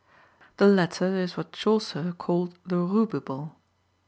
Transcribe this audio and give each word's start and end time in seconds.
The 0.57 0.65
latter 0.65 1.15
is 1.17 1.37
what 1.37 1.51
Chaucer 1.51 2.15
calls 2.17 2.53
the 2.65 2.77
rubible. 2.77 3.51